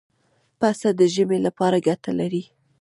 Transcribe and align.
پسه 0.59 0.89
د 0.99 1.01
ژمې 1.15 1.39
لپاره 1.47 1.77
ګټه 1.87 2.11
لري. 2.19 2.43